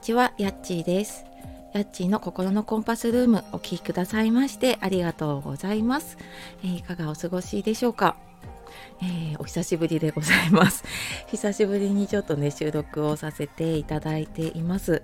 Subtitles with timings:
[0.00, 1.26] ちは、やっちーです。
[1.74, 6.16] やっちーの心のコンパスルームお聴きくださいましてありがとうございます。
[6.64, 8.16] えー、いかがお過ごしでしょうか？
[9.02, 10.84] えー、お久しぶりでございます。
[11.28, 15.02] 久しぶりにちょっとね収録をさせていただいています。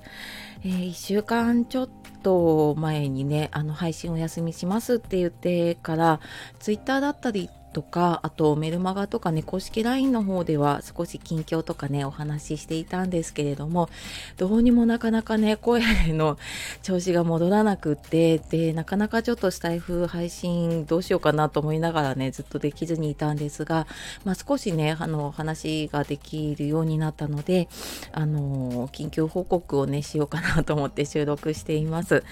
[0.64, 1.88] えー、1週間ちょっ
[2.22, 6.20] と前にねあの配信お休みしますって言ってから
[6.58, 13.90] ツイッターだったりとかあとメルマガとかね公式 LINE の方では少し近況とかねお話ししていたんですけれども
[14.38, 16.38] どうにもなかなかね声の
[16.82, 23.86] 調子が戻らなくってでなかなかちょっとスタイフ配信どうしようかなと思いながらねずっとできずにいたんですが、
[24.24, 27.68] まあ、少しねあの話ができるようになったので
[28.12, 32.24] あの緊急報告をねしようかなと思って 収録しています。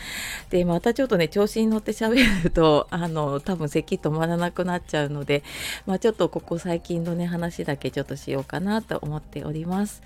[0.49, 5.43] でまたちょっとね調子に乗って喋るとあの多分咳止まらなくなっちゃうのでで、
[5.87, 10.03] まあ、ちょっとここ最近のね話だけちょっとしようかなと思っております。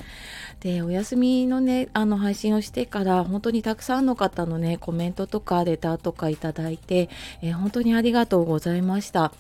[0.60, 7.10] でお休みのねあの配信をしてから本当にたくさんの方のねコメントとかレターとかいただいて、
[7.42, 9.32] えー、本当にありがとうございました。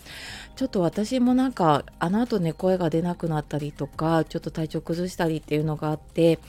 [0.56, 6.40] ちょっと私もなんかあの後ね声が出なくなったりとかちょっと体調崩したりっていうのがあって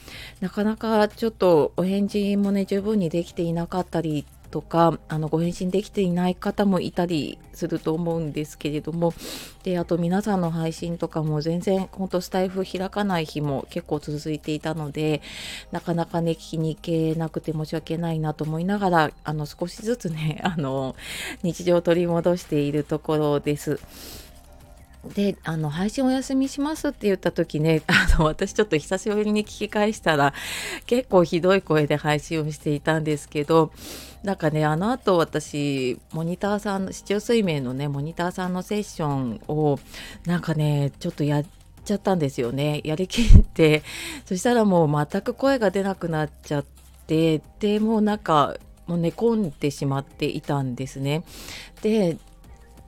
[0.41, 9.13] なかなかちょっとお返事もね十分にできていなかったりとかあのご返信できていない方もいたりすると思うんですけれども
[9.63, 15.21] であと皆さんの配信とかも全然ほんとスタイフ開かない日も結構続いていたので
[15.71, 20.95] なかなかね聞きに行けなくて申し訳ないなと思いながらあの少しずつねあの
[21.43, 23.79] 日常を取り戻しているところです。
[25.05, 30.33] であの配信お休みしますって言った時ね あの私ちょっと久しぶりに聞き返したら
[30.87, 33.71] 結構ひどい声で配信をしていたんですけど
[34.23, 39.79] なんかねあの後私モニターさんの市中水面のねモニターさんのセッションを
[40.25, 41.45] なんかねちょっとやっ
[41.85, 42.81] ちゃったんですよね。
[42.83, 43.83] やりきって。
[44.25, 46.65] そしたらもう全く声が出なくなっちゃっ
[47.07, 51.23] てでもうなんかもう寝込んでしまっていたんですね。
[51.81, 52.17] で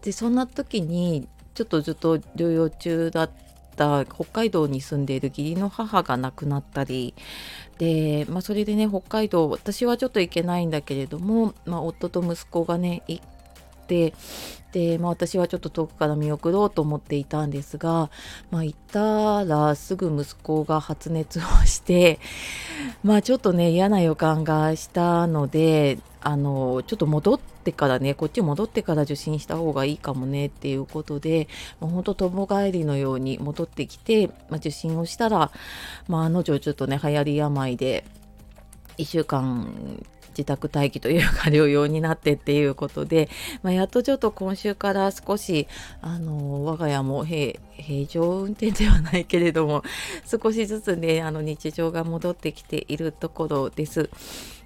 [0.01, 3.29] でそんな時にちょっとずっと療養中だっ
[3.75, 7.13] た北海道に住んでいる義理の母が亡くなったり。
[7.77, 13.23] で、まあ、それでね北海道私はちょっと行けないんだけれども、まあ、夫と息子がね行っ
[13.87, 14.13] て
[14.71, 18.09] で、まあ、私はちょっと遠くから見送ろうと思っていたんですが、
[18.51, 22.19] まあ、行ったらすぐ息子が発熱をして
[23.03, 31.47] まあちょっとね嫌な予感がしたのであのちょっと戻ってからねこっち戻ってから受診した方がいいかもねっていうことで
[31.79, 35.51] もうほんと友帰りのように戻ってきて、まあ、受診をしたら、
[36.07, 38.03] まあ、あの女ちょっとね流行り病で
[38.97, 43.29] 1週間自宅待機というか療養になってっていうことで、
[43.63, 45.67] まあ、やっとちょっと今週から少し
[46.01, 47.59] あの我が家も平
[48.07, 49.83] 常運転ではないけれども
[50.25, 54.09] 少しずつねあの日常が戻ってきているところです。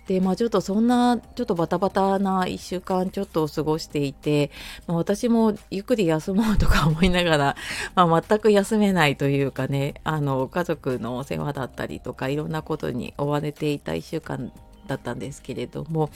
[0.07, 4.51] でまあちょっとそんなちょっとバタバタな1週間ちょっと過ごしていて、
[4.88, 7.55] まあ、私もゆっくり休もうとか思いながら、
[7.95, 14.51] まあ、全く休めないというかねあの家族のお世話だったりとかいろんなことに追われていた1週間
[14.88, 16.11] だったんですけれども、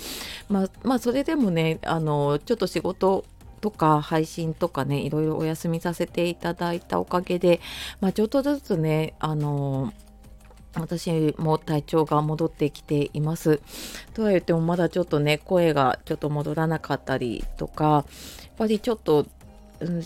[0.49, 3.25] まあ、まあそれでもねあのちょっと仕事
[3.61, 7.59] とか配信とかねいろいろお休みさせていただいたおかげで、
[8.01, 9.93] まあ、ちょっとずつねあの
[10.75, 13.61] 私も体調が戻ってきています。
[14.13, 18.05] とは言ってもまだちょっとね声がちょっと戻らなかったりとかやっ
[18.57, 19.25] ぱりちょっと、
[19.79, 20.03] うん、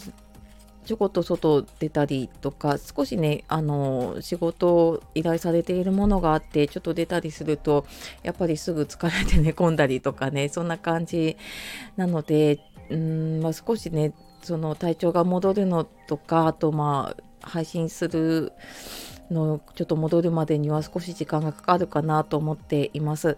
[0.85, 7.85] ちょこっと外出たりとか少しねあの仕事を依頼されているものがあってちょっと出たりすると
[8.21, 11.37] やっぱりすぐ疲れて寝 込んだりとかねそんな感じ
[11.95, 12.59] なので
[12.89, 18.51] うん、まあ、少しねその体調が戻るのとかあとまあ配信する
[19.31, 23.37] のちょっと戻るまでには少し時間がかかるかなと思っています。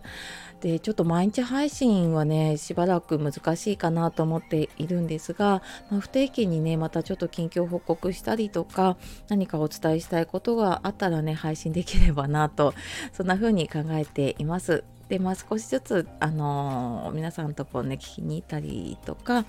[0.62, 12.74] でちょっと毎日配信はねしばらく難しいかなと思っているんですが、まあ、不定期にねまたちょっと近況報告したりとか何かお伝えしたいことがあったらね配信できればなと
[13.14, 14.84] そんな風に考えています。
[15.10, 19.46] でまあ少しずつあのー、皆さんとこうね聞きに行ったりとか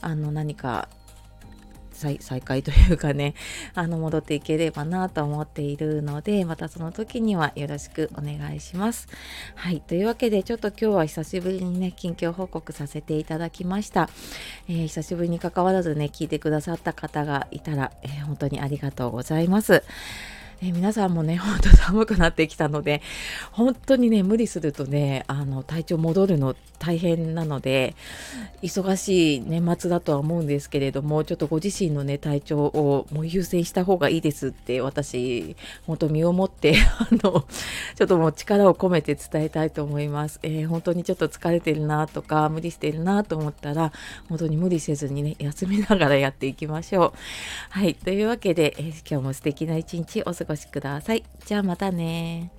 [0.00, 0.88] あの何か
[2.00, 3.34] 再再開というかね
[3.74, 9.08] あの戻っていければなと思っているのでまたその時にはよろしくお願いします。
[9.54, 14.08] はいというわけでちょっと今日は久しぶりにね近況報告させていただきました。
[14.68, 19.82] えー、久しぶりに関わらずね聞いてくださった方がいたら、えー、本当にありがとうございます。
[20.62, 23.00] え皆さんもねほんと寒くなってきたので
[23.52, 27.94] 本当にね無理するとねあの体調戻るの大変なので
[28.62, 37.44] 忙しい年末だとは思うんですけれどもちょっとご自身のね体調をもう優先した方がいいですって私本当身をもって あの
[37.96, 43.92] ちょっともう力を込めて伝えたいと思います、えー、本当にちょっと疲れてるなとか無理してるなと思ったら
[44.28, 47.18] 本当に無理せずにね休みながらやっていきましょう。
[47.70, 51.24] はいというわけで、えー、今日も素敵な一日お過ごし越しください。
[51.46, 52.50] じゃあまたね